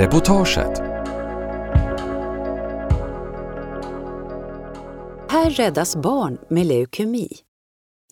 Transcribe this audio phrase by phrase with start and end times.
[0.00, 0.78] Reportaget
[5.28, 7.28] Här räddas barn med leukemi.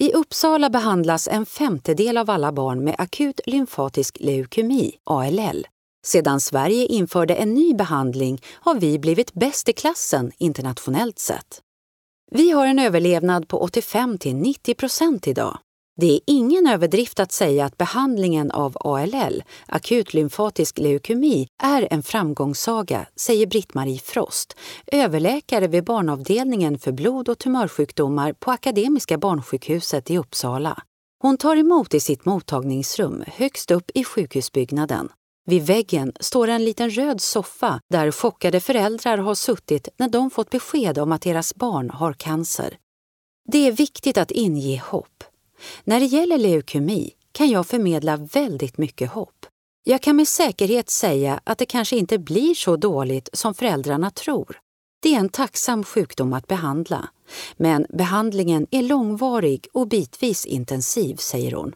[0.00, 5.66] I Uppsala behandlas en femtedel av alla barn med akut lymfatisk leukemi, ALL.
[6.06, 11.60] Sedan Sverige införde en ny behandling har vi blivit bäst i klassen internationellt sett.
[12.30, 15.58] Vi har en överlevnad på 85 till 90 procent idag.
[16.00, 22.02] Det är ingen överdrift att säga att behandlingen av ALL, akut lymfatisk leukemi, är en
[22.02, 24.56] framgångssaga, säger Britt-Marie Frost,
[24.86, 30.82] överläkare vid barnavdelningen för blod och tumörsjukdomar på Akademiska barnsjukhuset i Uppsala.
[31.22, 35.08] Hon tar emot i sitt mottagningsrum högst upp i sjukhusbyggnaden.
[35.46, 40.50] Vid väggen står en liten röd soffa där chockade föräldrar har suttit när de fått
[40.50, 42.76] besked om att deras barn har cancer.
[43.48, 45.24] Det är viktigt att inge hopp.
[45.84, 49.46] När det gäller leukemi kan jag förmedla väldigt mycket hopp.
[49.84, 54.60] Jag kan med säkerhet säga att det kanske inte blir så dåligt som föräldrarna tror.
[55.02, 57.08] Det är en tacksam sjukdom att behandla,
[57.56, 61.74] men behandlingen är långvarig och bitvis intensiv, säger hon.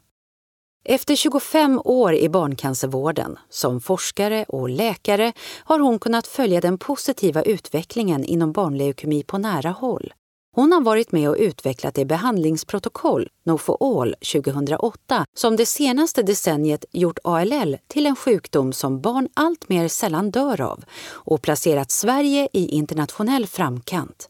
[0.85, 5.33] Efter 25 år i barncancervården, som forskare och läkare,
[5.65, 10.13] har hon kunnat följa den positiva utvecklingen inom barnleukemi på nära håll.
[10.55, 16.23] Hon har varit med och utvecklat det behandlingsprotokoll, No for All 2008, som det senaste
[16.23, 21.91] decenniet gjort ALL till en sjukdom som barn allt mer sällan dör av och placerat
[21.91, 24.29] Sverige i internationell framkant.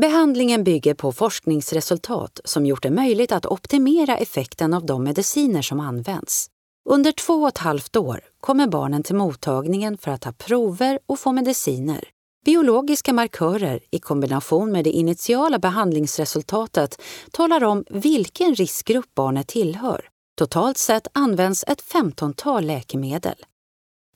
[0.00, 5.80] Behandlingen bygger på forskningsresultat som gjort det möjligt att optimera effekten av de mediciner som
[5.80, 6.46] används.
[6.88, 11.18] Under två och ett halvt år kommer barnen till mottagningen för att ta prover och
[11.18, 12.08] få mediciner.
[12.44, 20.08] Biologiska markörer i kombination med det initiala behandlingsresultatet talar om vilken riskgrupp barnet tillhör.
[20.38, 23.34] Totalt sett används ett femtontal läkemedel.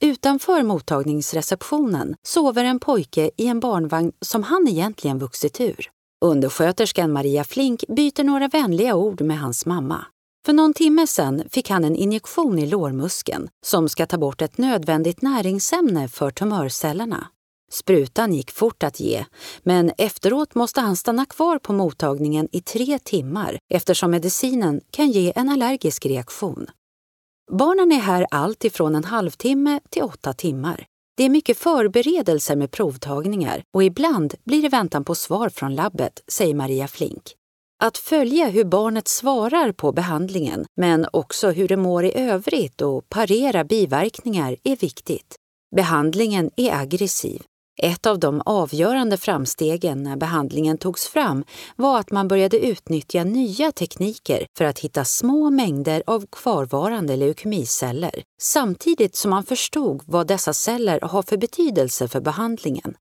[0.00, 5.90] Utanför mottagningsreceptionen sover en pojke i en barnvagn som han egentligen vuxit ur.
[6.24, 10.04] Undersköterskan Maria Flink byter några vänliga ord med hans mamma.
[10.46, 14.58] För någon timme sedan fick han en injektion i lårmuskeln som ska ta bort ett
[14.58, 17.26] nödvändigt näringsämne för tumörcellerna.
[17.72, 19.24] Sprutan gick fort att ge,
[19.62, 25.32] men efteråt måste han stanna kvar på mottagningen i tre timmar eftersom medicinen kan ge
[25.36, 26.66] en allergisk reaktion.
[27.52, 30.86] Barnen är här allt ifrån en halvtimme till åtta timmar.
[31.16, 36.22] Det är mycket förberedelser med provtagningar och ibland blir det väntan på svar från labbet,
[36.28, 37.22] säger Maria Flink.
[37.82, 43.08] Att följa hur barnet svarar på behandlingen, men också hur det mår i övrigt och
[43.08, 45.36] parera biverkningar är viktigt.
[45.76, 47.42] Behandlingen är aggressiv
[47.82, 51.44] ett av de avgörande framstegen när behandlingen togs fram
[51.76, 58.22] var att man började utnyttja nya tekniker för att hitta små mängder av kvarvarande leukemiceller
[58.40, 62.94] samtidigt som man förstod vad dessa celler har för betydelse för behandlingen.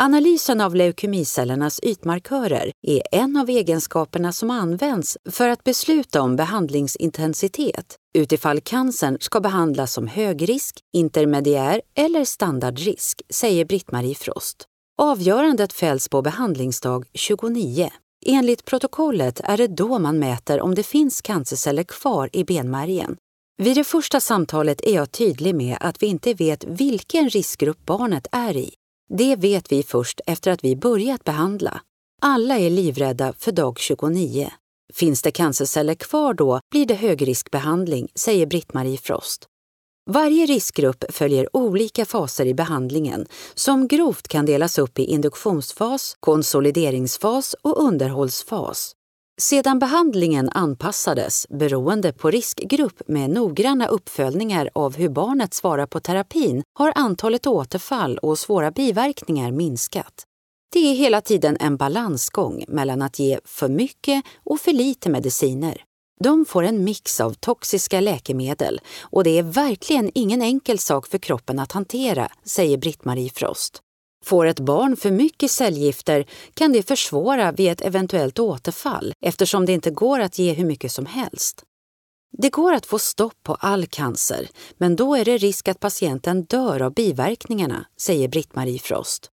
[0.00, 7.96] Analysen av leukemicellernas ytmarkörer är en av egenskaperna som används för att besluta om behandlingsintensitet
[8.14, 14.64] utifall cancern ska behandlas som högrisk, intermediär eller standardrisk, säger Britt-Marie Frost.
[15.02, 17.90] Avgörandet fälls på behandlingsdag 29.
[18.26, 23.16] Enligt protokollet är det då man mäter om det finns cancerceller kvar i benmärgen.
[23.62, 28.26] Vid det första samtalet är jag tydlig med att vi inte vet vilken riskgrupp barnet
[28.32, 28.74] är i.
[29.18, 31.80] Det vet vi först efter att vi börjat behandla.
[32.22, 34.50] Alla är livrädda för dag 29.
[34.92, 39.46] Finns det cancerceller kvar då blir det högriskbehandling, säger Britt-Marie Frost.
[40.10, 47.54] Varje riskgrupp följer olika faser i behandlingen som grovt kan delas upp i induktionsfas, konsolideringsfas
[47.62, 48.92] och underhållsfas.
[49.40, 56.62] Sedan behandlingen anpassades beroende på riskgrupp med noggranna uppföljningar av hur barnet svarar på terapin
[56.78, 60.24] har antalet återfall och svåra biverkningar minskat.
[60.72, 65.84] Det är hela tiden en balansgång mellan att ge för mycket och för lite mediciner.
[66.20, 71.18] De får en mix av toxiska läkemedel och det är verkligen ingen enkel sak för
[71.18, 73.82] kroppen att hantera, säger Britt-Marie Frost.
[74.24, 79.72] Får ett barn för mycket cellgifter kan det försvåra vid ett eventuellt återfall eftersom det
[79.72, 81.64] inte går att ge hur mycket som helst.
[82.38, 86.44] Det går att få stopp på all cancer, men då är det risk att patienten
[86.44, 89.30] dör av biverkningarna, säger Britt-Marie Frost.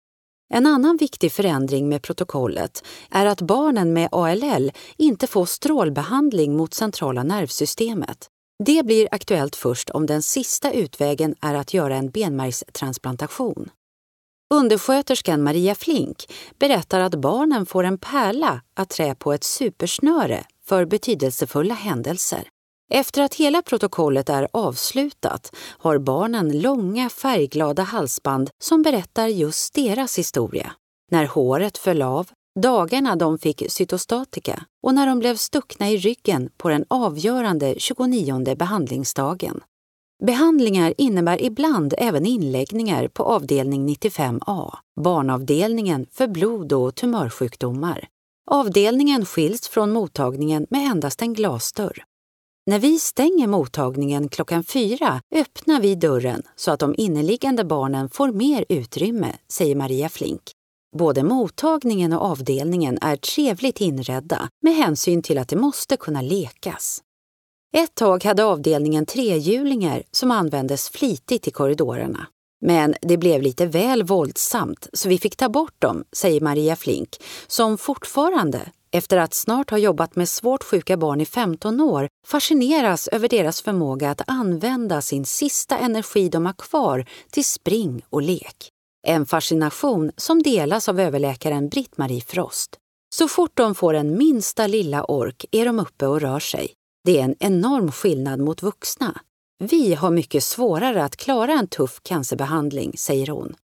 [0.53, 6.75] En annan viktig förändring med protokollet är att barnen med ALL inte får strålbehandling mot
[6.75, 8.29] centrala nervsystemet.
[8.65, 13.71] Det blir aktuellt först om den sista utvägen är att göra en benmärgstransplantation.
[14.55, 16.25] Undersköterskan Maria Flink
[16.59, 22.49] berättar att barnen får en pärla att trä på ett supersnöre för betydelsefulla händelser.
[22.93, 30.19] Efter att hela protokollet är avslutat har barnen långa färgglada halsband som berättar just deras
[30.19, 30.73] historia.
[31.11, 32.29] När håret föll av,
[32.61, 38.57] dagarna de fick cytostatika och när de blev stuckna i ryggen på den avgörande 29
[38.57, 39.61] behandlingsdagen.
[40.27, 48.09] Behandlingar innebär ibland även inläggningar på avdelning 95A, barnavdelningen för blod och tumörsjukdomar.
[48.51, 52.05] Avdelningen skiljs från mottagningen med endast en glasdörr.
[52.67, 58.33] När vi stänger mottagningen klockan fyra öppnar vi dörren så att de inneliggande barnen får
[58.33, 60.43] mer utrymme, säger Maria Flink.
[60.97, 67.03] Både mottagningen och avdelningen är trevligt inredda med hänsyn till att det måste kunna lekas.
[67.73, 72.27] Ett tag hade avdelningen trehjulingar som användes flitigt i korridorerna.
[72.61, 77.17] Men det blev lite väl våldsamt så vi fick ta bort dem, säger Maria Flink,
[77.47, 83.09] som fortfarande, efter att snart ha jobbat med svårt sjuka barn i 15 år, fascineras
[83.09, 88.69] över deras förmåga att använda sin sista energi de har kvar till spring och lek.
[89.07, 92.77] En fascination som delas av överläkaren Britt-Marie Frost.
[93.15, 96.75] Så fort de får en minsta lilla ork är de uppe och rör sig.
[97.05, 99.21] Det är en enorm skillnad mot vuxna.
[99.59, 103.55] Vi har mycket svårare att klara en tuff cancerbehandling, säger hon.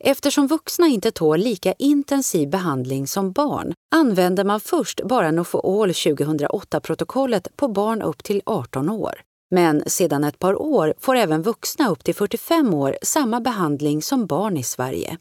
[0.00, 7.56] Eftersom vuxna inte tål lika intensiv behandling som barn använder man först bara Nofool 2008-protokollet
[7.56, 9.14] på barn upp till 18 år.
[9.50, 14.26] Men sedan ett par år får även vuxna upp till 45 år samma behandling som
[14.26, 15.18] barn i Sverige.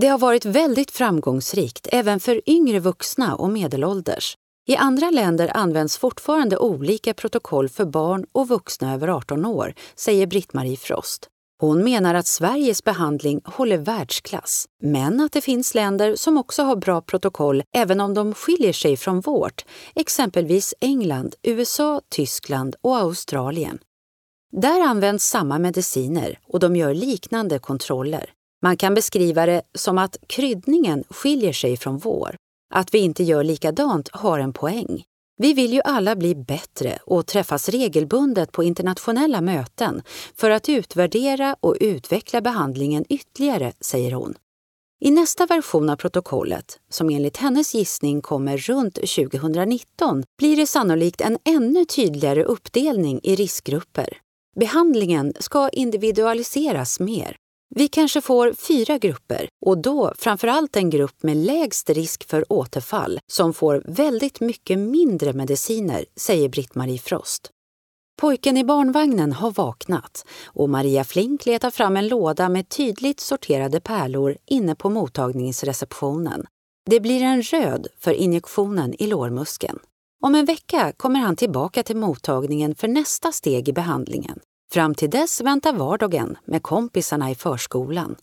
[0.00, 4.36] Det har varit väldigt framgångsrikt även för yngre vuxna och medelålders.
[4.66, 10.26] I andra länder används fortfarande olika protokoll för barn och vuxna över 18 år, säger
[10.26, 11.28] Britt-Marie Frost.
[11.60, 16.76] Hon menar att Sveriges behandling håller världsklass, men att det finns länder som också har
[16.76, 19.64] bra protokoll även om de skiljer sig från vårt,
[19.94, 23.78] exempelvis England, USA, Tyskland och Australien.
[24.56, 28.30] Där används samma mediciner och de gör liknande kontroller.
[28.62, 32.36] Man kan beskriva det som att kryddningen skiljer sig från vår.
[32.74, 35.04] Att vi inte gör likadant har en poäng.
[35.36, 40.02] Vi vill ju alla bli bättre och träffas regelbundet på internationella möten
[40.34, 44.34] för att utvärdera och utveckla behandlingen ytterligare, säger hon.
[45.00, 51.20] I nästa version av protokollet, som enligt hennes gissning kommer runt 2019, blir det sannolikt
[51.20, 54.18] en ännu tydligare uppdelning i riskgrupper.
[54.60, 57.36] Behandlingen ska individualiseras mer
[57.74, 62.52] vi kanske får fyra grupper och då framför allt en grupp med lägst risk för
[62.52, 67.50] återfall som får väldigt mycket mindre mediciner, säger Britt-Marie Frost.
[68.20, 73.80] Pojken i barnvagnen har vaknat och Maria Flink letar fram en låda med tydligt sorterade
[73.80, 76.46] pärlor inne på mottagningsreceptionen.
[76.90, 79.78] Det blir en röd för injektionen i lårmuskeln.
[80.24, 84.40] Om en vecka kommer han tillbaka till mottagningen för nästa steg i behandlingen.
[84.72, 88.16] Fram till dess väntar vardagen med kompisarna i förskolan.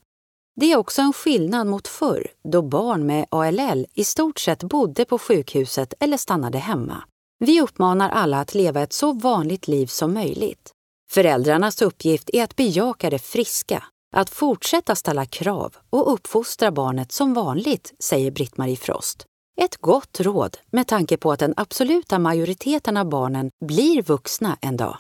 [0.56, 5.06] Det är också en skillnad mot förr då barn med ALL i stort sett bodde
[5.06, 7.04] på sjukhuset eller stannade hemma.
[7.40, 10.72] Vi uppmanar alla att leva ett så vanligt liv som möjligt.
[11.12, 13.84] Föräldrarnas uppgift är att bejaka det friska,
[14.16, 19.26] att fortsätta ställa krav och uppfostra barnet som vanligt, säger Britt-Marie Frost.
[19.62, 24.78] Ett gott råd med tanke på att den absoluta majoriteten av barnen blir vuxna en
[24.78, 24.98] dag.